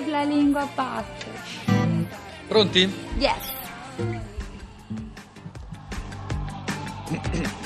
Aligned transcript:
per 0.00 0.08
la 0.08 0.22
lingua 0.22 0.66
batte. 0.74 1.26
Pronti? 2.48 2.92
Yes. 3.18 3.52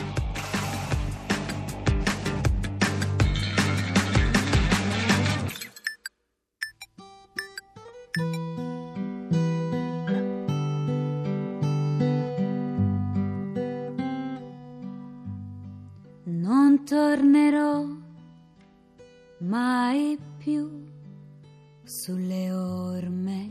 sulle 22.35 22.51
orme, 22.51 23.51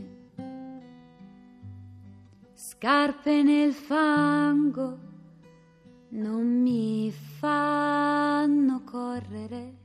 scarpe 2.52 3.42
nel 3.42 3.72
fango 3.72 4.98
non 6.10 6.60
mi 6.60 7.10
fanno 7.10 8.82
correre. 8.84 9.82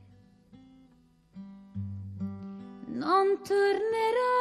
Non 2.88 3.40
tornerò 3.42 4.36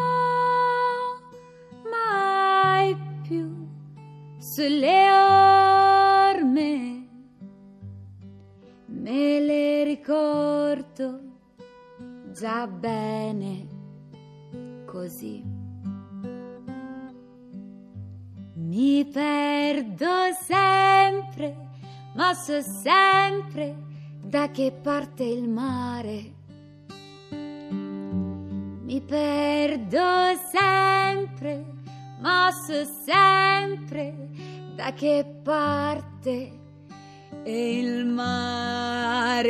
mai 1.88 2.96
più 3.22 3.68
sulle 4.38 5.10
orme, 6.32 7.08
me 8.86 9.40
le 9.40 9.84
ricordo 9.84 11.20
già 12.32 12.66
bene 12.66 13.67
così. 14.98 15.44
Mi 18.54 19.06
perdo 19.06 20.32
sempre, 20.44 21.56
ma 22.14 22.34
so 22.34 22.60
sempre 22.60 23.76
da 24.20 24.50
che 24.50 24.72
parte 24.72 25.22
il 25.22 25.48
mare. 25.48 26.34
Mi 27.30 29.00
perdo 29.00 30.36
sempre, 30.50 31.64
ma 32.18 32.50
so 32.50 32.84
sempre 33.04 34.28
da 34.74 34.92
che 34.94 35.24
parte 35.44 36.58
il 37.44 38.04
mare. 38.04 39.46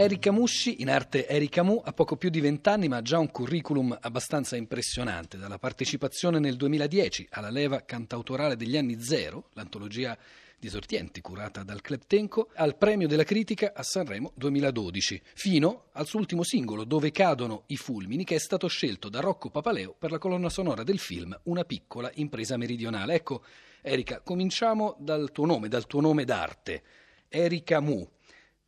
Erika 0.00 0.32
Musci, 0.32 0.80
in 0.80 0.88
arte 0.88 1.26
Erika 1.26 1.62
Mu, 1.62 1.82
ha 1.84 1.92
poco 1.92 2.16
più 2.16 2.30
di 2.30 2.40
vent'anni 2.40 2.88
ma 2.88 2.96
ha 2.96 3.02
già 3.02 3.18
un 3.18 3.30
curriculum 3.30 3.98
abbastanza 4.00 4.56
impressionante, 4.56 5.36
dalla 5.36 5.58
partecipazione 5.58 6.38
nel 6.38 6.56
2010 6.56 7.26
alla 7.32 7.50
leva 7.50 7.84
cantautorale 7.84 8.56
degli 8.56 8.78
anni 8.78 8.98
zero, 9.02 9.50
l'antologia 9.52 10.16
di 10.58 10.68
esordienti 10.68 11.20
curata 11.20 11.64
dal 11.64 11.82
Club 11.82 12.00
Tenco, 12.06 12.48
al 12.54 12.78
premio 12.78 13.06
della 13.06 13.24
critica 13.24 13.72
a 13.74 13.82
Sanremo 13.82 14.32
2012, 14.36 15.20
fino 15.34 15.88
al 15.92 16.06
suo 16.06 16.18
ultimo 16.18 16.44
singolo 16.44 16.84
Dove 16.84 17.10
cadono 17.10 17.64
i 17.66 17.76
fulmini 17.76 18.24
che 18.24 18.36
è 18.36 18.40
stato 18.40 18.68
scelto 18.68 19.10
da 19.10 19.20
Rocco 19.20 19.50
Papaleo 19.50 19.94
per 19.98 20.12
la 20.12 20.18
colonna 20.18 20.48
sonora 20.48 20.82
del 20.82 20.98
film 20.98 21.38
Una 21.42 21.64
piccola 21.64 22.10
impresa 22.14 22.56
meridionale. 22.56 23.16
Ecco, 23.16 23.44
Erika, 23.82 24.22
cominciamo 24.22 24.96
dal 24.98 25.30
tuo 25.30 25.44
nome, 25.44 25.68
dal 25.68 25.86
tuo 25.86 26.00
nome 26.00 26.24
d'arte, 26.24 26.82
Erika 27.28 27.80
Mu. 27.80 28.08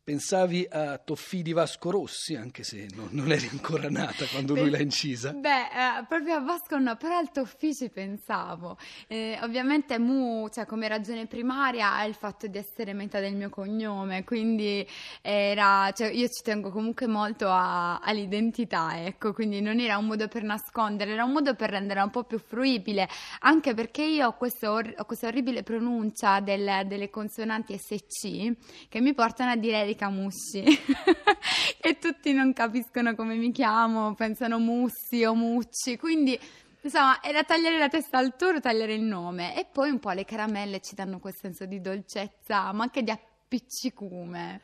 Pensavi 0.05 0.67
a 0.69 0.97
Toffì 0.97 1.41
di 1.41 1.53
Vasco 1.53 1.89
Rossi, 1.89 2.35
anche 2.35 2.63
se 2.65 2.87
non, 2.93 3.07
non 3.11 3.31
eri 3.31 3.47
ancora 3.49 3.89
nata 3.89 4.25
quando 4.25 4.53
lui 4.53 4.69
l'ha 4.69 4.81
incisa? 4.81 5.31
Beh, 5.31 5.47
eh, 5.49 6.05
proprio 6.09 6.35
a 6.35 6.39
Vasco 6.41 6.77
no, 6.77 6.97
però 6.97 7.15
al 7.15 7.31
Toffì 7.31 7.73
ci 7.73 7.87
pensavo. 7.87 8.77
Eh, 9.07 9.39
ovviamente 9.43 9.97
Mu, 9.99 10.49
cioè, 10.49 10.65
come 10.65 10.89
ragione 10.89 11.25
primaria, 11.25 12.01
è 12.01 12.05
il 12.05 12.15
fatto 12.15 12.47
di 12.47 12.57
essere 12.57 12.91
metà 12.91 13.21
del 13.21 13.33
mio 13.33 13.49
cognome, 13.49 14.25
quindi 14.25 14.85
era, 15.21 15.89
cioè, 15.95 16.09
io 16.09 16.27
ci 16.27 16.43
tengo 16.43 16.69
comunque 16.69 17.07
molto 17.07 17.47
a- 17.47 17.99
all'identità, 17.99 19.05
ecco, 19.05 19.31
quindi 19.31 19.61
non 19.61 19.79
era 19.79 19.97
un 19.97 20.07
modo 20.07 20.27
per 20.27 20.43
nascondere, 20.43 21.13
era 21.13 21.23
un 21.23 21.31
modo 21.31 21.55
per 21.55 21.69
rendere 21.69 22.01
un 22.01 22.09
po' 22.09 22.25
più 22.25 22.39
fruibile, 22.39 23.07
anche 23.39 23.73
perché 23.73 24.03
io 24.03 24.27
ho, 24.27 24.33
questo 24.35 24.69
ho 24.69 25.05
questa 25.05 25.27
orribile 25.27 25.63
pronuncia 25.63 26.41
del- 26.41 26.81
delle 26.87 27.09
consonanti 27.09 27.77
SC 27.77 28.51
che 28.89 28.99
mi 28.99 29.13
portano 29.13 29.51
a 29.51 29.55
dire 29.55 29.91
Erika 29.93 30.09
Mussi 30.09 30.63
e 31.79 31.97
tutti 31.99 32.33
non 32.33 32.51
capiscono 32.53 33.15
come 33.15 33.35
mi 33.35 33.51
chiamo, 33.51 34.15
pensano 34.15 34.57
Mussi 34.57 35.23
o 35.23 35.35
Mucci, 35.35 35.97
quindi 35.97 36.37
insomma 36.81 37.21
era 37.21 37.43
tagliare 37.43 37.77
la 37.77 37.89
testa 37.89 38.17
al 38.17 38.35
toro, 38.35 38.59
tagliare 38.59 38.95
il 38.95 39.03
nome. 39.03 39.55
E 39.55 39.65
poi 39.71 39.91
un 39.91 39.99
po' 39.99 40.09
le 40.09 40.25
caramelle 40.25 40.81
ci 40.81 40.95
danno 40.95 41.19
quel 41.19 41.35
senso 41.35 41.65
di 41.65 41.79
dolcezza, 41.79 42.71
ma 42.73 42.83
anche 42.83 43.03
di 43.03 43.11
appiccicume. 43.11 44.61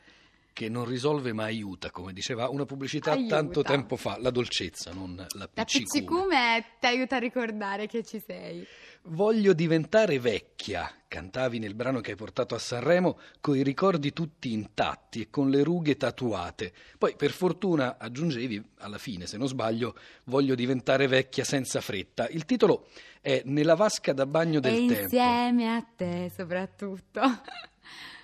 Che 0.52 0.68
non 0.68 0.86
risolve 0.86 1.32
ma 1.32 1.44
aiuta, 1.46 1.90
come 1.90 2.12
diceva 2.12 2.50
una 2.50 2.66
pubblicità 2.66 3.12
Aiuta. 3.12 3.36
tanto 3.38 3.62
tempo 3.62 3.96
fa, 3.96 4.18
la 4.20 4.30
dolcezza, 4.30 4.92
non 4.92 5.16
la 5.16 5.48
piccicume. 5.48 5.54
L'appiccicume 5.54 6.66
ti 6.80 6.86
aiuta 6.86 7.16
a 7.16 7.20
ricordare 7.20 7.88
che 7.88 8.04
ci 8.04 8.20
sei. 8.20 8.66
Voglio 9.04 9.54
diventare 9.54 10.20
vecchia, 10.20 10.92
cantavi 11.08 11.60
nel 11.60 11.74
brano 11.76 12.02
che 12.02 12.12
hai 12.12 12.18
portato 12.18 12.56
a 12.56 12.60
Sanremo, 12.60 13.18
coi 13.40 13.64
ricordi 13.64 14.12
tutti 14.12 14.52
intatti 14.52 15.22
e 15.22 15.30
con 15.30 15.50
le 15.50 15.64
rughe 15.64 15.96
tatuate. 15.96 16.74
Poi, 16.98 17.16
per 17.16 17.32
fortuna, 17.32 17.96
aggiungevi, 17.98 18.62
alla 18.80 18.98
fine, 18.98 19.26
se 19.28 19.38
non 19.38 19.48
sbaglio, 19.48 19.96
voglio 20.26 20.56
diventare 20.56 21.08
vecchia 21.08 21.46
senza 21.46 21.80
fretta. 21.80 22.28
Il 22.28 22.44
titolo 22.44 22.88
è 23.22 23.42
Nella 23.46 23.76
vasca 23.76 24.12
da 24.12 24.26
bagno 24.26 24.60
del 24.60 24.74
e 24.74 24.78
tempo. 24.88 25.02
insieme 25.04 25.74
a 25.74 25.86
te 25.96 26.30
soprattutto. 26.36 27.22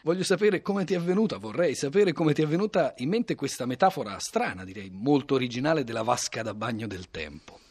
Voglio 0.05 0.21
sapere 0.21 0.61
come 0.61 0.85
ti 0.85 0.93
è 0.93 0.99
venuta, 0.99 1.37
vorrei 1.37 1.73
sapere 1.73 2.13
come 2.13 2.33
ti 2.33 2.43
è 2.43 2.45
venuta 2.45 2.93
in 2.97 3.09
mente 3.09 3.33
questa 3.33 3.65
metafora 3.65 4.19
strana, 4.19 4.63
direi 4.63 4.91
molto 4.93 5.33
originale, 5.33 5.83
della 5.83 6.03
vasca 6.03 6.43
da 6.43 6.53
bagno 6.53 6.85
del 6.85 7.09
tempo. 7.09 7.64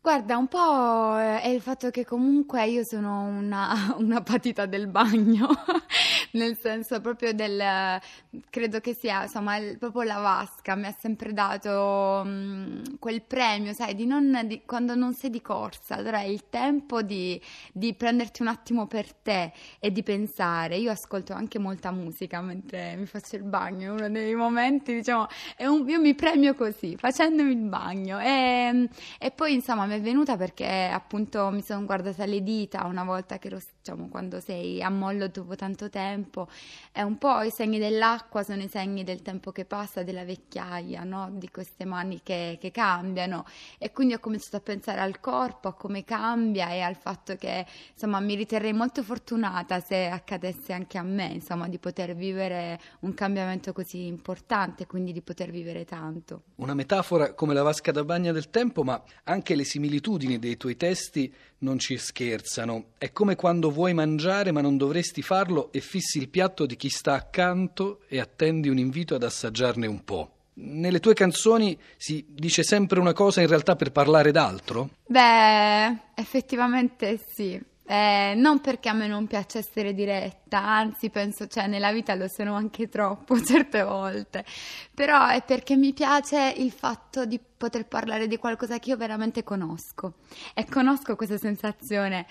Guarda, 0.00 0.36
un 0.38 0.46
po' 0.48 1.18
eh, 1.18 1.40
è 1.42 1.48
il 1.48 1.60
fatto 1.60 1.90
che 1.90 2.04
comunque 2.06 2.66
io 2.66 2.82
sono 2.84 3.24
una, 3.24 3.94
una 3.98 4.22
patita 4.22 4.64
del 4.64 4.86
bagno, 4.86 5.48
nel 6.32 6.56
senso 6.56 7.00
proprio 7.02 7.34
del, 7.34 8.00
credo 8.48 8.80
che 8.80 8.94
sia, 8.94 9.24
insomma, 9.24 9.56
il- 9.56 9.76
proprio 9.76 10.02
la 10.04 10.18
vasca 10.18 10.76
mi 10.76 10.86
ha 10.86 10.94
sempre 10.98 11.32
dato 11.34 12.22
mm, 12.24 12.82
quel 12.98 13.20
premio, 13.22 13.74
sai, 13.74 13.94
di 13.94 14.06
non, 14.06 14.40
di- 14.46 14.62
quando 14.64 14.94
non 14.94 15.12
sei 15.14 15.28
di 15.30 15.42
corsa, 15.42 15.96
allora 15.96 16.20
è 16.20 16.24
il 16.26 16.48
tempo 16.48 17.02
di, 17.02 17.38
di 17.72 17.92
prenderti 17.94 18.40
un 18.42 18.48
attimo 18.48 18.86
per 18.86 19.12
te 19.12 19.52
e 19.78 19.90
di 19.92 20.02
pensare. 20.02 20.76
Io 20.76 20.90
ascolto 20.90 21.32
anche 21.34 21.58
molta 21.58 21.90
musica 21.90 22.40
mentre 22.40 22.94
mi 22.96 23.04
faccio 23.06 23.36
il 23.36 23.42
bagno, 23.42 23.90
è 23.92 23.98
uno 23.98 24.08
dei 24.08 24.34
momenti, 24.34 24.94
diciamo, 24.94 25.26
un- 25.58 25.86
io 25.88 26.00
mi 26.00 26.14
premio 26.14 26.54
così, 26.54 26.96
facendomi 26.96 27.50
il 27.50 27.56
bagno. 27.58 28.18
E, 28.20 28.88
e 29.18 29.30
poi, 29.30 29.54
insomma, 29.54 29.86
mi 29.88 29.94
è 29.96 30.00
venuta 30.00 30.36
perché 30.36 30.66
appunto 30.92 31.50
mi 31.50 31.62
sono 31.62 31.84
guardata 31.84 32.24
le 32.26 32.42
dita 32.42 32.86
una 32.86 33.04
volta 33.04 33.38
che 33.38 33.48
ero, 33.48 33.58
diciamo, 33.88 34.08
quando 34.08 34.40
sei 34.40 34.82
a 34.82 34.90
mollo 34.90 35.28
dopo 35.28 35.56
tanto 35.56 35.88
tempo. 35.88 36.48
È 36.92 37.00
un 37.02 37.16
po' 37.16 37.40
i 37.40 37.50
segni 37.50 37.78
dell'acqua, 37.78 38.42
sono 38.42 38.62
i 38.62 38.68
segni 38.68 39.04
del 39.04 39.22
tempo 39.22 39.50
che 39.50 39.64
passa, 39.64 40.02
della 40.02 40.24
vecchiaia, 40.24 41.04
no? 41.04 41.30
Di 41.32 41.48
queste 41.48 41.84
mani 41.84 42.20
che, 42.22 42.58
che 42.60 42.70
cambiano. 42.70 43.46
E 43.78 43.92
quindi 43.92 44.14
ho 44.14 44.18
cominciato 44.18 44.56
a 44.56 44.60
pensare 44.60 45.00
al 45.00 45.20
corpo, 45.20 45.68
a 45.68 45.74
come 45.74 46.04
cambia 46.04 46.70
e 46.70 46.80
al 46.80 46.96
fatto 46.96 47.36
che, 47.36 47.64
insomma, 47.92 48.20
mi 48.20 48.34
riterrei 48.34 48.72
molto 48.72 49.02
fortunata 49.02 49.80
se 49.80 50.06
accadesse 50.06 50.72
anche 50.72 50.98
a 50.98 51.02
me, 51.02 51.26
insomma, 51.26 51.68
di 51.68 51.78
poter 51.78 52.14
vivere 52.14 52.78
un 53.00 53.14
cambiamento 53.14 53.72
così 53.72 54.06
importante, 54.06 54.86
quindi 54.86 55.12
di 55.12 55.22
poter 55.22 55.50
vivere 55.50 55.84
tanto. 55.84 56.42
Una 56.56 56.74
metafora 56.74 57.32
come 57.32 57.54
la 57.54 57.62
vasca 57.62 57.92
da 57.92 58.04
bagno 58.04 58.32
del 58.32 58.50
tempo, 58.50 58.82
ma 58.82 59.02
anche 59.24 59.54
le 59.54 59.64
similitudini 59.64 60.38
dei 60.38 60.56
tuoi 60.56 60.76
testi 60.76 61.32
non 61.58 61.78
ci 61.78 61.96
scherzano. 61.96 62.90
È 62.98 63.12
come 63.12 63.36
quando 63.36 63.70
vuoi 63.78 63.94
mangiare 63.94 64.50
ma 64.50 64.60
non 64.60 64.76
dovresti 64.76 65.22
farlo 65.22 65.70
e 65.70 65.78
fissi 65.78 66.18
il 66.18 66.28
piatto 66.28 66.66
di 66.66 66.74
chi 66.74 66.88
sta 66.88 67.14
accanto 67.14 68.00
e 68.08 68.18
attendi 68.18 68.68
un 68.68 68.76
invito 68.76 69.14
ad 69.14 69.22
assaggiarne 69.22 69.86
un 69.86 70.02
po'. 70.02 70.32
Nelle 70.54 70.98
tue 70.98 71.14
canzoni 71.14 71.78
si 71.96 72.26
dice 72.28 72.64
sempre 72.64 72.98
una 72.98 73.12
cosa 73.12 73.40
in 73.40 73.46
realtà 73.46 73.76
per 73.76 73.92
parlare 73.92 74.32
d'altro? 74.32 74.88
Beh, 75.06 75.96
effettivamente 76.16 77.20
sì. 77.32 77.60
Eh, 77.90 78.34
non 78.36 78.60
perché 78.60 78.88
a 78.88 78.92
me 78.92 79.06
non 79.06 79.28
piace 79.28 79.58
essere 79.58 79.94
diretta, 79.94 80.58
anzi 80.58 81.08
penso, 81.08 81.46
cioè 81.46 81.68
nella 81.68 81.92
vita 81.92 82.14
lo 82.16 82.28
sono 82.28 82.54
anche 82.54 82.88
troppo 82.88 83.40
certe 83.40 83.82
volte, 83.84 84.44
però 84.92 85.28
è 85.28 85.42
perché 85.42 85.76
mi 85.76 85.94
piace 85.94 86.52
il 86.56 86.72
fatto 86.72 87.24
di 87.24 87.40
poter 87.40 87.86
parlare 87.86 88.26
di 88.26 88.36
qualcosa 88.36 88.78
che 88.78 88.90
io 88.90 88.96
veramente 88.96 89.42
conosco 89.42 90.14
e 90.52 90.66
conosco 90.66 91.16
questa 91.16 91.38
sensazione 91.38 92.26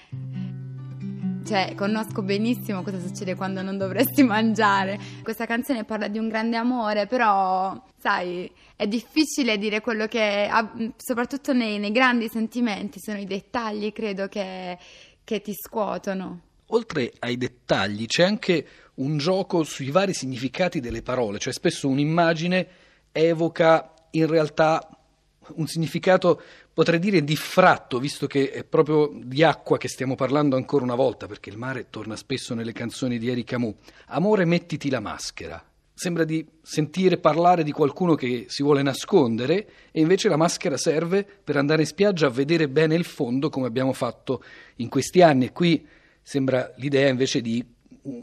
cioè, 1.48 1.74
conosco 1.76 2.22
benissimo 2.22 2.84
cosa 2.84 3.00
succede 3.00 3.36
quando 3.36 3.62
non 3.62 3.78
dovresti 3.78 4.22
mangiare. 4.24 5.00
Questa 5.24 5.46
canzone 5.46 5.86
parla 5.86 6.10
di 6.10 6.18
un 6.18 6.28
grande 6.28 6.58
amore, 6.58 7.08
però, 7.08 7.82
sai, 7.98 8.52
è 8.76 8.86
difficile 8.86 9.58
dire 9.58 9.80
quello 9.80 10.08
che, 10.08 10.50
soprattutto 10.98 11.54
nei, 11.54 11.80
nei 11.80 11.92
grandi 11.92 12.28
sentimenti, 12.28 13.00
sono 13.00 13.18
i 13.18 13.26
dettagli, 13.26 13.94
credo, 13.94 14.28
che, 14.28 14.78
che 15.24 15.42
ti 15.42 15.54
scuotono. 15.54 16.42
Oltre 16.72 17.14
ai 17.20 17.38
dettagli, 17.38 18.06
c'è 18.06 18.24
anche 18.24 18.68
un 18.96 19.18
gioco 19.18 19.64
sui 19.64 19.90
vari 19.90 20.14
significati 20.14 20.82
delle 20.82 21.02
parole, 21.02 21.40
cioè 21.40 21.54
spesso 21.54 21.88
un'immagine 21.88 22.68
evoca 23.14 23.94
in 24.12 24.28
realtà 24.28 24.90
un 25.56 25.68
significato 25.68 26.42
potrei 26.78 27.00
dire 27.00 27.24
diffratto, 27.24 27.98
visto 27.98 28.28
che 28.28 28.52
è 28.52 28.64
proprio 28.64 29.10
di 29.12 29.42
acqua 29.42 29.80
che 29.80 29.88
stiamo 29.88 30.14
parlando 30.14 30.56
ancora 30.56 30.84
una 30.84 30.94
volta, 30.94 31.26
perché 31.26 31.50
il 31.50 31.58
mare 31.58 31.90
torna 31.90 32.16
spesso 32.16 32.54
nelle 32.54 32.72
canzoni 32.72 33.18
di 33.18 33.30
Eric 33.30 33.48
Camus. 33.48 33.74
Amore, 34.10 34.46
mettiti 34.46 34.92
la 34.92 35.00
maschera. 35.00 35.60
Sembra 35.92 36.24
di 36.24 36.46
sentire 36.62 37.18
parlare 37.18 37.64
di 37.64 37.72
qualcuno 37.72 38.14
che 38.14 38.46
si 38.48 38.62
vuole 38.62 38.84
nascondere 38.84 39.68
e 39.90 40.02
invece 40.02 40.30
la 40.30 40.36
maschera 40.38 40.78
serve 40.78 41.26
per 41.44 41.58
andare 41.58 41.82
in 41.82 41.88
spiaggia 41.88 42.28
a 42.28 42.30
vedere 42.30 42.70
bene 42.70 42.94
il 42.94 43.06
fondo 43.06 43.50
come 43.50 43.66
abbiamo 43.66 43.94
fatto 43.94 44.44
in 44.76 44.88
questi 44.88 45.24
anni 45.24 45.46
e 45.46 45.54
qui 45.54 45.84
sembra 46.22 46.72
l'idea 46.76 47.10
invece 47.10 47.42
di 47.42 47.66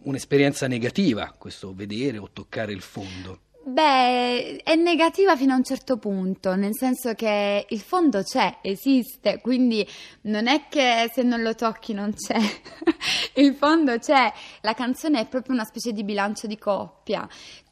un'esperienza 0.05 0.69
negativa, 0.69 1.35
questo 1.37 1.75
vedere 1.75 2.19
o 2.19 2.31
toccare 2.33 2.73
il 2.73 2.83
fondo. 2.83 3.41
Beh, 3.67 4.57
è 4.63 4.75
negativa 4.75 5.35
fino 5.37 5.55
a 5.55 5.57
un 5.57 5.65
certo 5.65 5.97
punto, 5.97 6.55
nel 6.55 6.77
senso 6.77 7.15
che 7.15 7.65
il 7.67 7.81
fondo 7.81 8.23
c'è, 8.23 8.59
esiste, 8.61 9.41
quindi 9.41 9.89
non 10.23 10.49
è 10.49 10.69
che 10.69 11.11
se 11.11 11.23
non 11.23 11.41
lo 11.41 11.55
tocchi 11.55 11.95
non 11.95 12.13
c'è, 12.13 12.37
il 13.41 13.55
fondo 13.55 13.99
c'è, 13.99 14.31
la 14.61 14.75
canzone 14.75 15.21
è 15.21 15.27
proprio 15.27 15.55
una 15.55 15.65
specie 15.65 15.93
di 15.93 16.05
bilancio 16.05 16.47
di 16.47 16.59
coppia, 16.59 17.27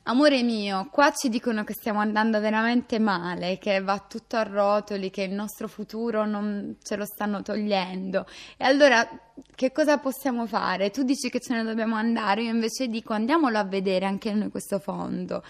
Amore 0.06 0.43
mio, 0.43 0.88
qua 0.90 1.12
ci 1.12 1.28
dicono 1.28 1.62
che 1.62 1.75
stiamo 1.75 2.00
andando 2.00 2.40
veramente 2.40 2.99
male, 2.99 3.58
che 3.58 3.81
va 3.81 4.00
tutto 4.00 4.34
a 4.34 4.43
rotoli, 4.43 5.10
che 5.10 5.22
il 5.22 5.31
nostro 5.32 5.69
futuro 5.69 6.26
non 6.26 6.76
ce 6.82 6.96
lo 6.96 7.04
stanno 7.04 7.40
togliendo. 7.40 8.26
E 8.56 8.64
allora 8.64 9.08
che 9.54 9.70
cosa 9.70 9.99
possiamo 9.99 10.44
fare? 10.49 10.90
Tu 10.90 11.04
dici 11.04 11.31
che 11.31 11.38
ce 11.38 11.54
ne 11.54 11.62
dobbiamo 11.62 11.94
andare, 11.94 12.43
io 12.43 12.50
invece 12.50 12.88
dico 12.88 13.12
andiamolo 13.12 13.56
a 13.58 13.62
vedere 13.62 14.04
anche 14.04 14.34
noi 14.34 14.50
questo 14.50 14.81
fondo. 14.81 15.44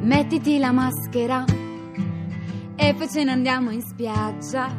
Mettiti 0.00 0.58
la 0.58 0.72
maschera 0.72 1.42
e 2.76 2.94
poi 2.94 3.08
ce 3.08 3.24
ne 3.24 3.30
andiamo 3.30 3.70
in 3.70 3.80
spiaggia 3.80 4.70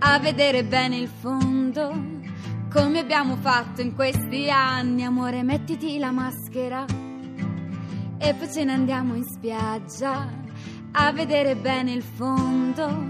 a 0.00 0.18
vedere 0.18 0.64
bene 0.64 0.96
il 0.96 1.06
fondo 1.08 2.17
come 2.70 2.98
abbiamo 2.98 3.36
fatto 3.36 3.80
in 3.80 3.94
questi 3.94 4.50
anni, 4.50 5.04
amore, 5.04 5.42
mettiti 5.42 5.98
la 5.98 6.10
maschera 6.10 6.84
e 8.18 8.34
poi 8.34 8.52
ce 8.52 8.64
ne 8.64 8.72
andiamo 8.72 9.14
in 9.14 9.24
spiaggia 9.24 10.28
a 10.92 11.12
vedere 11.12 11.56
bene 11.56 11.92
il 11.92 12.02
fondo, 12.02 13.06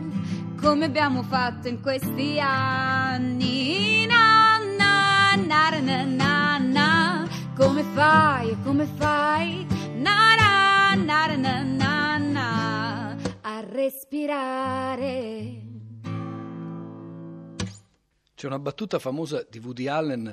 come 0.60 0.84
abbiamo 0.84 1.22
fatto 1.22 1.68
in 1.68 1.80
questi 1.80 2.38
anni. 2.40 4.06
Na, 4.06 4.58
na, 4.76 5.34
na, 5.36 5.80
na, 5.80 6.04
na, 6.04 6.58
na. 6.58 7.28
Come 7.56 7.82
fai, 7.94 8.56
come 8.62 8.84
fai? 8.84 9.66
Na, 9.96 10.34
na, 10.36 10.94
na, 10.94 11.36
na, 11.36 11.62
na, 11.62 12.18
na, 12.18 13.16
a 13.42 13.60
respirare. 13.60 15.67
C'è 18.38 18.46
una 18.46 18.60
battuta 18.60 19.00
famosa 19.00 19.44
di 19.50 19.58
Woody 19.58 19.88
Allen 19.88 20.32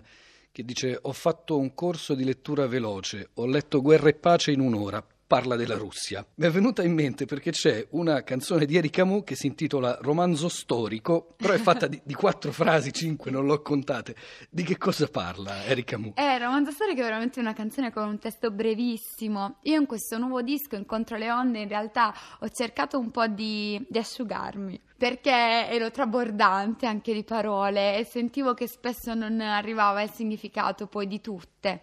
che 0.52 0.64
dice 0.64 1.00
ho 1.02 1.12
fatto 1.12 1.58
un 1.58 1.74
corso 1.74 2.14
di 2.14 2.24
lettura 2.24 2.68
veloce, 2.68 3.32
ho 3.34 3.48
letto 3.48 3.82
Guerra 3.82 4.10
e 4.10 4.14
pace 4.14 4.52
in 4.52 4.60
un'ora, 4.60 5.04
parla 5.26 5.56
della 5.56 5.76
Russia. 5.76 6.24
Mi 6.36 6.46
è 6.46 6.52
venuta 6.52 6.84
in 6.84 6.94
mente 6.94 7.26
perché 7.26 7.50
c'è 7.50 7.84
una 7.94 8.22
canzone 8.22 8.68
di 8.68 8.78
Eric 8.78 8.92
Camus 8.92 9.24
che 9.26 9.34
si 9.34 9.48
intitola 9.48 9.98
Romanzo 10.02 10.50
storico, 10.50 11.34
però 11.36 11.54
è 11.54 11.58
fatta 11.58 11.88
di, 11.88 12.00
di 12.04 12.14
quattro 12.14 12.52
frasi, 12.52 12.94
cinque, 12.94 13.32
non 13.32 13.48
l'ho 13.48 13.64
contate. 13.64 14.16
Di 14.52 14.62
che 14.62 14.78
cosa 14.78 15.08
parla 15.08 15.66
Eric 15.66 15.86
Camus? 15.86 16.14
Eh, 16.18 16.38
Romanzo 16.38 16.70
storico 16.70 17.02
è 17.02 17.06
veramente 17.06 17.40
una 17.40 17.54
canzone 17.54 17.92
con 17.92 18.08
un 18.08 18.20
testo 18.20 18.52
brevissimo. 18.52 19.58
Io 19.64 19.80
in 19.80 19.88
questo 19.88 20.20
nuovo 20.20 20.44
disco, 20.44 20.76
Incontro 20.76 21.18
le 21.18 21.32
onde, 21.32 21.62
in 21.62 21.68
realtà 21.68 22.14
ho 22.40 22.50
cercato 22.50 23.00
un 23.00 23.10
po' 23.10 23.26
di, 23.26 23.84
di 23.90 23.98
asciugarmi 23.98 24.85
perché 24.98 25.32
ero 25.70 25.92
trabordante 25.92 26.86
anche 26.86 27.14
di 27.14 27.24
parole 27.24 27.98
e 27.98 28.06
sentivo 28.06 28.54
che 28.54 28.68
spesso 28.68 29.14
non 29.14 29.42
arrivava 29.42 30.02
il 30.02 30.10
significato 30.12 30.88
poi 30.88 31.08
di 31.08 31.20
tutte. 31.20 31.82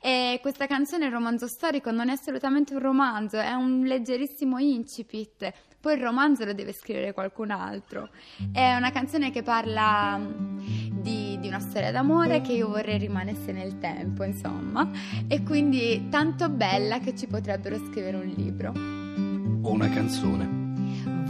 E 0.00 0.38
questa 0.40 0.66
canzone, 0.66 1.06
il 1.06 1.12
romanzo 1.12 1.46
storico, 1.48 1.90
non 1.90 2.08
è 2.08 2.12
assolutamente 2.12 2.74
un 2.74 2.80
romanzo, 2.80 3.38
è 3.38 3.52
un 3.52 3.82
leggerissimo 3.84 4.58
incipit. 4.58 5.52
Poi 5.80 5.94
il 5.94 6.00
romanzo 6.00 6.44
lo 6.44 6.52
deve 6.52 6.72
scrivere 6.72 7.12
qualcun 7.12 7.50
altro. 7.50 8.10
È 8.52 8.76
una 8.76 8.92
canzone 8.92 9.32
che 9.32 9.42
parla 9.42 10.16
mm, 10.16 11.00
di, 11.00 11.36
di 11.40 11.48
una 11.48 11.58
storia 11.58 11.90
d'amore 11.90 12.40
che 12.40 12.52
io 12.52 12.68
vorrei 12.68 12.98
rimanesse 12.98 13.50
nel 13.50 13.80
tempo, 13.80 14.22
insomma. 14.22 14.88
E 15.26 15.42
quindi 15.42 16.08
tanto 16.08 16.48
bella 16.48 17.00
che 17.00 17.16
ci 17.16 17.26
potrebbero 17.26 17.76
scrivere 17.78 18.16
un 18.16 18.32
libro. 18.36 18.70
O 18.70 19.72
una 19.72 19.88
canzone. 19.88 20.61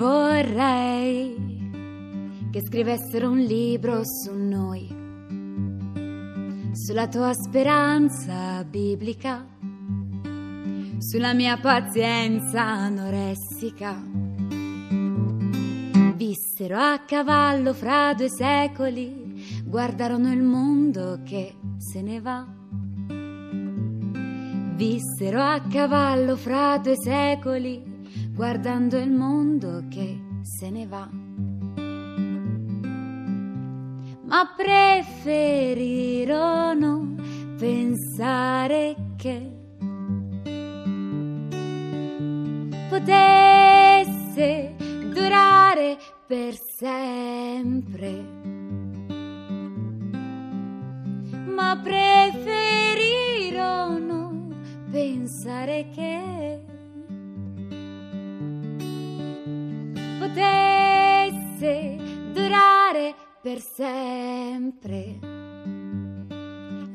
Vorrei 0.03 1.37
che 2.51 2.61
scrivessero 2.61 3.31
un 3.31 3.39
libro 3.39 4.01
su 4.05 4.35
noi, 4.35 4.89
sulla 6.73 7.07
tua 7.07 7.31
speranza 7.33 8.65
biblica, 8.65 9.47
sulla 10.99 11.33
mia 11.35 11.57
pazienza 11.59 12.65
anoressica. 12.65 14.03
Vissero 16.17 16.79
a 16.79 16.99
cavallo 17.07 17.73
fra 17.73 18.13
due 18.15 18.29
secoli, 18.29 19.63
guardarono 19.65 20.33
il 20.33 20.43
mondo 20.43 21.21
che 21.25 21.55
se 21.79 22.03
ne 22.03 22.21
va. 22.21 22.45
Vissero 24.75 25.41
a 25.41 25.61
cavallo 25.61 26.37
fra 26.37 26.77
due 26.79 26.95
secoli, 27.01 27.92
guardando 28.35 28.97
il 28.97 29.11
mondo 29.11 29.85
che 29.91 30.19
se 30.43 30.71
ne 30.71 30.87
va. 30.87 31.07
Ma 34.25 34.55
preferirono 34.57 37.15
pensare 37.59 38.97
che 39.17 39.51
potesse 42.89 44.75
durare 45.13 45.99
per 46.27 46.55
sempre. 46.79 48.25
Ma 51.55 51.79
preferirono 51.83 54.49
pensare 54.91 55.91
che 55.95 56.72
potesse 60.33 61.97
durare 62.33 63.15
per 63.43 63.61
sempre. 63.61 65.19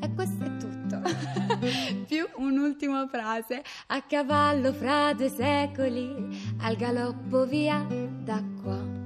E 0.00 0.14
questo 0.14 0.44
è 0.44 0.56
tutto. 0.56 1.00
Più 2.06 2.26
un'ultima 2.36 3.06
frase. 3.08 3.62
A 3.88 4.02
cavallo 4.02 4.72
fra 4.72 5.12
due 5.14 5.28
secoli, 5.28 6.56
al 6.60 6.76
galoppo 6.76 7.46
via 7.46 7.86
da 7.88 8.42
qua. 8.60 8.96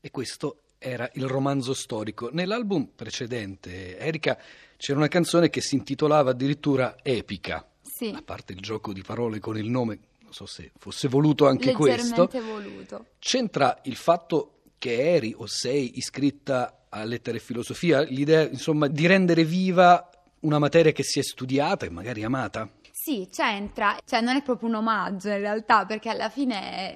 E 0.00 0.10
questo 0.10 0.62
era 0.78 1.10
il 1.14 1.26
romanzo 1.26 1.74
storico. 1.74 2.30
Nell'album 2.32 2.90
precedente, 2.94 3.98
Erika, 3.98 4.38
c'era 4.76 4.98
una 4.98 5.08
canzone 5.08 5.50
che 5.50 5.60
si 5.60 5.76
intitolava 5.76 6.30
addirittura 6.30 6.96
Epica. 7.02 7.66
Sì. 7.82 8.12
A 8.14 8.22
parte 8.22 8.52
il 8.54 8.60
gioco 8.60 8.92
di 8.92 9.02
parole 9.02 9.38
con 9.38 9.56
il 9.56 9.70
nome 9.70 9.98
so 10.34 10.46
se 10.46 10.72
fosse 10.76 11.06
voluto 11.06 11.46
anche 11.46 11.72
questo, 11.72 12.28
voluto. 12.32 13.06
c'entra 13.20 13.78
il 13.84 13.94
fatto 13.94 14.62
che 14.78 15.14
eri 15.14 15.32
o 15.36 15.46
sei 15.46 15.96
iscritta 15.96 16.86
a 16.88 17.04
lettere 17.04 17.36
e 17.36 17.40
filosofia, 17.40 18.00
l'idea 18.00 18.42
insomma 18.42 18.88
di 18.88 19.06
rendere 19.06 19.44
viva 19.44 20.10
una 20.40 20.58
materia 20.58 20.90
che 20.90 21.04
si 21.04 21.20
è 21.20 21.22
studiata 21.22 21.86
e 21.86 21.90
magari 21.90 22.24
amata? 22.24 22.68
Sì, 22.90 23.28
c'entra, 23.30 23.96
cioè 24.04 24.20
non 24.20 24.36
è 24.36 24.42
proprio 24.42 24.68
un 24.68 24.76
omaggio 24.76 25.28
in 25.28 25.38
realtà, 25.38 25.84
perché 25.84 26.08
alla 26.08 26.28
fine, 26.28 26.94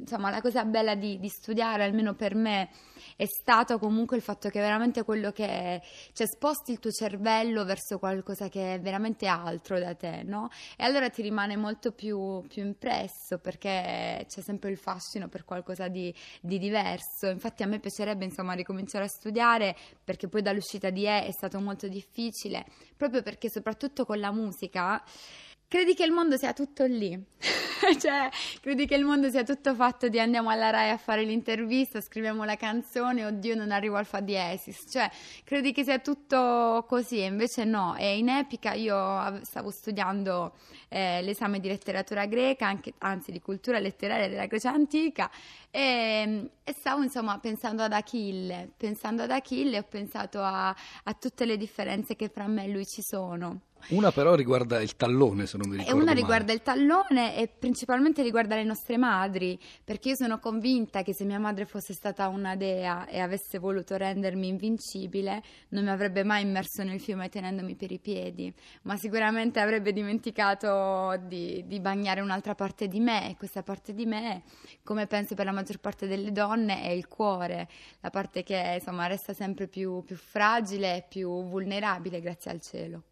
insomma, 0.00 0.30
la 0.30 0.40
cosa 0.40 0.64
bella 0.64 0.94
di, 0.94 1.18
di 1.18 1.28
studiare, 1.28 1.84
almeno 1.84 2.14
per 2.14 2.34
me, 2.34 2.70
è 3.16 3.24
stato 3.26 3.78
comunque 3.78 4.16
il 4.16 4.22
fatto 4.22 4.48
che 4.48 4.60
veramente 4.60 5.04
quello 5.04 5.30
che 5.30 5.80
cioè 6.12 6.26
sposti 6.26 6.72
il 6.72 6.78
tuo 6.78 6.90
cervello 6.90 7.64
verso 7.64 7.98
qualcosa 7.98 8.48
che 8.48 8.74
è 8.74 8.80
veramente 8.80 9.26
altro 9.26 9.78
da 9.78 9.94
te, 9.94 10.22
no? 10.22 10.48
E 10.76 10.84
allora 10.84 11.10
ti 11.10 11.22
rimane 11.22 11.56
molto 11.56 11.92
più, 11.92 12.42
più 12.48 12.64
impresso 12.64 13.38
perché 13.38 14.24
c'è 14.28 14.40
sempre 14.40 14.70
il 14.70 14.78
fascino 14.78 15.28
per 15.28 15.44
qualcosa 15.44 15.88
di, 15.88 16.14
di, 16.40 16.58
diverso. 16.58 17.28
Infatti 17.28 17.62
a 17.62 17.66
me 17.66 17.78
piacerebbe 17.78 18.24
insomma 18.24 18.54
ricominciare 18.54 19.04
a 19.04 19.08
studiare 19.08 19.76
perché 20.02 20.28
poi 20.28 20.42
dall'uscita 20.42 20.90
di 20.90 21.06
E 21.06 21.26
è 21.26 21.32
stato 21.32 21.60
molto 21.60 21.88
difficile, 21.88 22.64
proprio 22.96 23.22
perché 23.22 23.50
soprattutto 23.50 24.04
con 24.04 24.18
la 24.18 24.32
musica 24.32 25.02
credi 25.68 25.94
che 25.94 26.04
il 26.04 26.12
mondo 26.12 26.36
sia 26.36 26.52
tutto 26.52 26.84
lì. 26.84 27.22
cioè, 28.00 28.28
credi 28.60 28.86
che 28.86 28.94
il 28.94 29.04
mondo 29.04 29.28
sia 29.28 29.42
tutto 29.42 29.74
fatto 29.74 30.08
di 30.08 30.18
andiamo 30.18 30.48
alla 30.50 30.70
Rai 30.70 30.90
a 30.90 30.96
fare 30.96 31.22
l'intervista, 31.24 32.00
scriviamo 32.00 32.44
la 32.44 32.56
canzone, 32.56 33.24
oddio 33.24 33.54
non 33.54 33.70
arrivo 33.70 33.96
al 33.96 34.06
fa 34.06 34.20
diesis. 34.20 34.86
Cioè, 34.88 35.10
credi 35.44 35.72
che 35.72 35.84
sia 35.84 35.98
tutto 35.98 36.84
così, 36.88 37.18
e 37.18 37.26
invece 37.26 37.64
no. 37.64 37.96
E 37.96 38.16
in 38.18 38.28
Epica 38.28 38.72
io 38.72 39.40
stavo 39.42 39.70
studiando 39.70 40.54
eh, 40.88 41.20
l'esame 41.22 41.60
di 41.60 41.68
letteratura 41.68 42.26
greca, 42.26 42.66
anche, 42.66 42.94
anzi 42.98 43.32
di 43.32 43.40
cultura 43.40 43.78
letteraria 43.78 44.28
della 44.28 44.46
Grecia 44.46 44.70
antica, 44.72 45.30
e, 45.70 46.50
e, 46.62 46.72
stavo 46.72 47.02
insomma 47.02 47.38
pensando 47.38 47.82
ad 47.82 47.92
Achille. 47.92 48.70
Pensando 48.76 49.22
ad 49.22 49.30
Achille 49.30 49.78
ho 49.78 49.86
pensato 49.88 50.40
a, 50.40 50.68
a 50.68 51.14
tutte 51.14 51.44
le 51.44 51.56
differenze 51.56 52.16
che 52.16 52.28
fra 52.28 52.46
me 52.46 52.64
e 52.64 52.68
lui 52.68 52.86
ci 52.86 53.02
sono. 53.02 53.60
Una 53.88 54.12
però 54.12 54.34
riguarda 54.34 54.80
il 54.80 54.96
tallone, 54.96 55.46
se 55.46 55.58
non 55.58 55.68
mi 55.68 55.76
ricordo. 55.76 55.92
E 55.92 55.94
una 55.94 56.06
male. 56.06 56.20
riguarda 56.20 56.52
il 56.52 56.62
tallone 56.62 57.36
e 57.36 57.48
principalmente 57.48 58.22
riguarda 58.22 58.54
le 58.54 58.64
nostre 58.64 58.96
madri, 58.96 59.58
perché 59.84 60.10
io 60.10 60.14
sono 60.16 60.38
convinta 60.38 61.02
che 61.02 61.12
se 61.12 61.24
mia 61.24 61.38
madre 61.38 61.66
fosse 61.66 61.92
stata 61.92 62.28
una 62.28 62.56
dea 62.56 63.06
e 63.06 63.18
avesse 63.20 63.58
voluto 63.58 63.96
rendermi 63.96 64.48
invincibile, 64.48 65.42
non 65.68 65.84
mi 65.84 65.90
avrebbe 65.90 66.24
mai 66.24 66.42
immerso 66.42 66.82
nel 66.82 67.00
fiume 67.00 67.28
tenendomi 67.28 67.74
per 67.74 67.92
i 67.92 67.98
piedi, 67.98 68.52
ma 68.82 68.96
sicuramente 68.96 69.60
avrebbe 69.60 69.92
dimenticato 69.92 71.16
di, 71.26 71.64
di 71.66 71.80
bagnare 71.80 72.20
un'altra 72.20 72.54
parte 72.54 72.88
di 72.88 73.00
me 73.00 73.30
e 73.30 73.36
questa 73.36 73.62
parte 73.62 73.92
di 73.92 74.06
me, 74.06 74.44
come 74.82 75.06
penso 75.06 75.34
per 75.34 75.44
la 75.44 75.52
maggior 75.52 75.78
parte 75.78 76.06
delle 76.06 76.32
donne, 76.32 76.82
è 76.82 76.90
il 76.90 77.06
cuore, 77.06 77.68
la 78.00 78.10
parte 78.10 78.42
che 78.42 78.76
insomma 78.78 79.06
resta 79.06 79.34
sempre 79.34 79.68
più, 79.68 80.02
più 80.04 80.16
fragile 80.16 80.96
e 80.96 81.04
più 81.06 81.28
vulnerabile 81.44 82.20
grazie 82.20 82.50
al 82.50 82.60
cielo. 82.60 83.02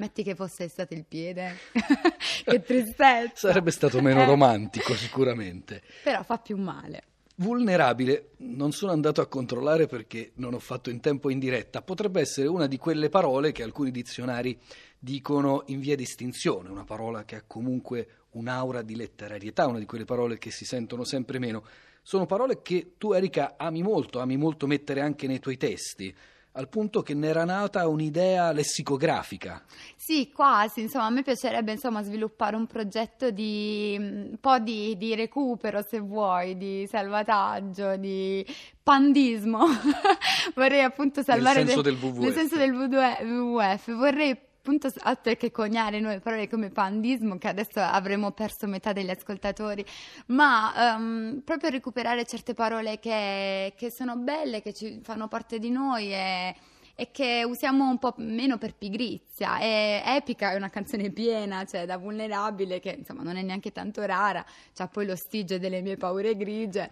Metti 0.00 0.22
che 0.22 0.34
fosse 0.34 0.66
stato 0.68 0.94
il 0.94 1.04
piede. 1.06 1.58
che 2.42 2.62
tristezza. 2.62 3.48
Sarebbe 3.48 3.70
stato 3.70 4.00
meno 4.00 4.22
eh. 4.22 4.24
romantico 4.24 4.94
sicuramente. 4.94 5.82
Però 6.02 6.22
fa 6.22 6.38
più 6.38 6.56
male. 6.56 7.02
Vulnerabile, 7.34 8.30
non 8.38 8.72
sono 8.72 8.92
andato 8.92 9.20
a 9.20 9.26
controllare 9.26 9.86
perché 9.86 10.32
non 10.36 10.54
ho 10.54 10.58
fatto 10.58 10.88
in 10.88 11.00
tempo 11.00 11.28
in 11.28 11.38
diretta, 11.38 11.82
potrebbe 11.82 12.20
essere 12.20 12.48
una 12.48 12.66
di 12.66 12.78
quelle 12.78 13.10
parole 13.10 13.52
che 13.52 13.62
alcuni 13.62 13.90
dizionari 13.90 14.58
dicono 14.98 15.64
in 15.66 15.80
via 15.80 15.96
di 15.96 16.02
estinzione, 16.04 16.70
una 16.70 16.84
parola 16.84 17.24
che 17.26 17.36
ha 17.36 17.44
comunque 17.46 18.08
un'aura 18.30 18.80
di 18.80 18.96
letterarietà, 18.96 19.66
una 19.66 19.78
di 19.78 19.86
quelle 19.86 20.04
parole 20.06 20.38
che 20.38 20.50
si 20.50 20.64
sentono 20.64 21.04
sempre 21.04 21.38
meno. 21.38 21.62
Sono 22.02 22.24
parole 22.24 22.62
che 22.62 22.94
tu 22.96 23.12
Erika 23.12 23.56
ami 23.58 23.82
molto, 23.82 24.20
ami 24.20 24.38
molto 24.38 24.66
mettere 24.66 25.02
anche 25.02 25.26
nei 25.26 25.40
tuoi 25.40 25.58
testi 25.58 26.14
al 26.52 26.68
punto 26.68 27.02
che 27.02 27.14
ne 27.14 27.28
era 27.28 27.44
nata 27.44 27.86
un'idea 27.86 28.50
lessicografica. 28.52 29.62
Sì, 29.96 30.30
quasi, 30.32 30.80
insomma, 30.80 31.06
a 31.06 31.10
me 31.10 31.22
piacerebbe 31.22 31.72
insomma, 31.72 32.02
sviluppare 32.02 32.56
un 32.56 32.66
progetto 32.66 33.30
di 33.30 33.96
un 33.98 34.38
po' 34.40 34.58
di, 34.58 34.96
di, 34.96 35.14
recupero, 35.14 35.82
se 35.82 36.00
vuoi, 36.00 36.56
di 36.56 36.86
salvataggio, 36.90 37.96
di 37.96 38.44
pandismo. 38.82 39.66
Vorrei 40.54 40.82
appunto 40.82 41.22
salvare... 41.22 41.62
Nel 41.62 41.68
senso 41.68 41.82
del, 41.82 41.96
del 41.96 42.10
WWF. 42.10 42.18
Nel 42.18 42.32
senso 42.32 42.56
del 42.56 42.72
WWF. 42.72 43.94
Vorrei 43.94 44.36
appunto 44.60 44.92
altro 45.04 45.34
che 45.36 45.50
coniare 45.50 46.00
nuove 46.00 46.20
parole 46.20 46.46
come 46.46 46.68
pandismo 46.68 47.38
che 47.38 47.48
adesso 47.48 47.80
avremo 47.80 48.32
perso 48.32 48.66
metà 48.66 48.92
degli 48.92 49.08
ascoltatori 49.08 49.82
ma 50.26 50.96
um, 50.96 51.40
proprio 51.42 51.70
recuperare 51.70 52.26
certe 52.26 52.52
parole 52.52 52.98
che, 52.98 53.72
che, 53.74 53.90
sono 53.90 54.16
belle 54.16 54.60
che 54.60 54.74
ci 54.74 55.00
fanno 55.02 55.28
parte 55.28 55.58
di 55.58 55.70
noi 55.70 56.12
e, 56.12 56.54
e 56.94 57.10
che 57.10 57.42
usiamo 57.46 57.88
un 57.88 57.98
po' 57.98 58.12
meno 58.18 58.58
per 58.58 58.74
pigrizia. 58.74 59.58
E 59.58 60.02
Epica 60.04 60.52
è 60.52 60.56
una 60.56 60.68
canzone 60.68 61.10
piena 61.10 61.64
cioè 61.64 61.86
da 61.86 61.96
vulnerabile 61.96 62.80
che 62.80 62.96
insomma 62.98 63.22
non 63.22 63.36
è 63.36 63.42
neanche 63.42 63.72
tanto 63.72 64.04
rara 64.04 64.44
c'ha 64.74 64.88
poi 64.88 65.06
lo 65.06 65.16
stige 65.16 65.58
delle 65.58 65.80
mie 65.80 65.96
paure 65.96 66.36
grigie. 66.36 66.90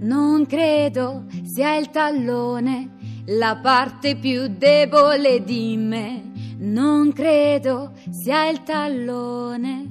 Non 0.00 0.44
credo 0.46 1.26
sia 1.44 1.76
il 1.76 1.90
tallone 1.90 3.01
la 3.26 3.56
parte 3.56 4.16
più 4.16 4.48
debole 4.48 5.44
di 5.44 5.76
me. 5.76 6.30
Non 6.58 7.12
credo 7.12 7.92
sia 8.10 8.48
il 8.48 8.62
tallone, 8.62 9.90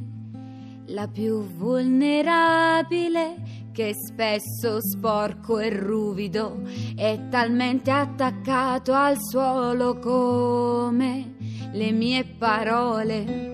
la 0.88 1.07
più 1.07 1.41
vulnerabile 1.41 3.59
che 3.71 3.93
spesso 3.93 4.81
sporco 4.81 5.59
e 5.59 5.69
ruvido 5.69 6.61
è 6.95 7.27
talmente 7.29 7.91
attaccato 7.91 8.93
al 8.93 9.17
suolo 9.19 10.00
come 10.00 11.35
le 11.71 11.91
mie 11.91 12.25
parole 12.25 13.50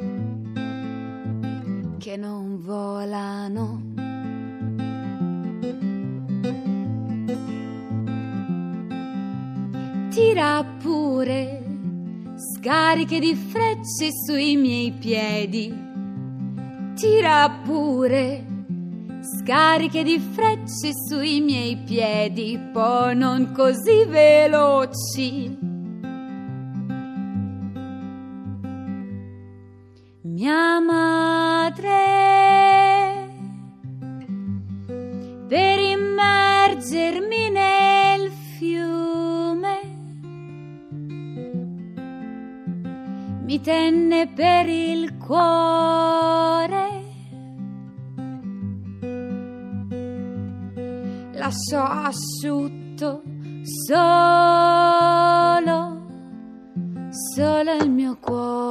che 1.99 2.17
non 2.17 2.59
volano. 2.59 3.96
Tira 10.17 10.65
pure 10.81 11.63
scariche 12.35 13.19
di 13.19 13.35
frecce 13.35 14.09
sui 14.25 14.55
miei 14.55 14.91
piedi. 14.91 15.71
Tira 16.95 17.47
pure 17.63 18.43
scariche 19.21 20.01
di 20.01 20.17
frecce 20.17 20.89
sui 21.07 21.39
miei 21.39 21.77
piedi, 21.85 22.59
poi 22.73 23.15
non 23.15 23.51
così 23.51 24.05
veloci. 24.05 25.55
Mia 30.23 30.79
madre 30.79 32.15
per 35.47 35.79
immergermi 35.79 37.49
nel 37.51 37.66
tenne 43.67 44.29
per 44.33 44.69
il 44.69 45.17
cuore. 45.17 46.85
Lasciò 51.33 51.83
asciutto 51.83 53.23
solo, 53.83 54.05
solo 57.09 57.73
il 57.73 57.89
mio 57.91 58.17
cuore. 58.21 58.66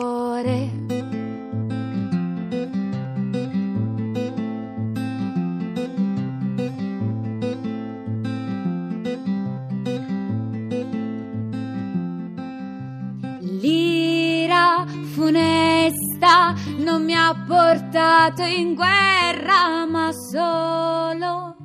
Mi 17.07 17.15
ha 17.15 17.33
portato 17.47 18.43
in 18.43 18.75
guerra, 18.75 19.87
ma 19.87 20.11
solo 20.11 21.57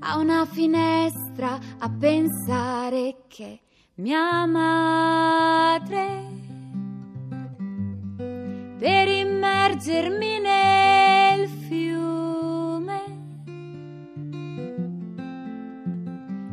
a 0.00 0.18
una 0.18 0.44
finestra 0.44 1.58
a 1.78 1.90
pensare 1.98 3.24
che 3.28 3.60
mia 3.94 4.44
madre 4.44 6.06
per 8.78 9.08
immergermi 9.08 10.38
nel 10.38 11.48
fiume 11.48 13.02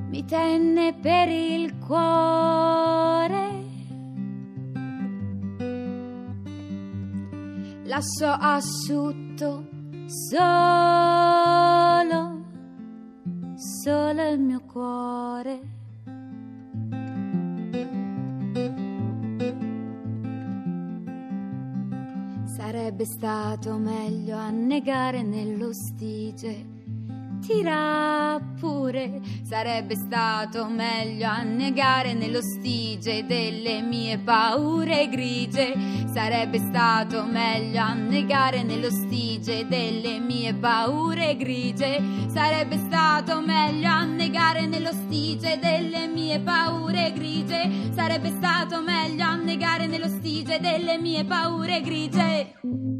mi 0.09 0.23
tenne 0.23 0.93
per 0.93 1.27
il 1.27 1.77
cuore 1.79 3.14
lasso 7.95 8.27
asciutto 8.27 9.69
solo, 10.05 10.43
solo 13.55 14.29
il 14.29 14.39
mio 14.41 14.59
cuore. 14.65 15.61
Sarebbe 22.57 23.05
stato 23.05 23.77
meglio 23.77 24.35
annegare 24.35 25.21
nello 25.21 25.71
stige 25.71 26.65
tira 27.45 28.39
pure. 28.59 29.21
Sarebbe 29.43 29.95
stato 29.95 30.65
meglio 30.67 31.27
annegare 31.27 32.13
nello 32.13 32.41
stige 32.41 33.25
delle 33.25 33.81
mie 33.81 34.17
paure 34.17 35.07
grigie. 35.09 35.73
Sarebbe 36.11 36.57
stato 36.57 37.23
meglio 37.25 37.81
annegare 37.81 38.63
nello 38.63 38.89
stige 38.89 39.67
delle 39.67 40.19
mie 40.19 40.53
paure 40.53 41.35
grigie. 41.37 42.01
Sarebbe 42.33 42.77
stato 42.77 43.41
meglio 43.41 43.89
annegare 43.89 44.65
nello 44.65 44.91
stige 44.91 45.59
delle 45.59 46.07
mie 46.07 46.39
paure 46.39 47.13
grigie. 47.13 47.91
Sarebbe 47.93 48.29
stato 48.29 48.81
meglio 48.81 49.23
annegare 49.23 49.85
nello 49.85 50.07
stige 50.07 50.59
delle 50.59 50.97
mie 50.97 51.23
paure 51.25 51.81
grigie. 51.81 52.94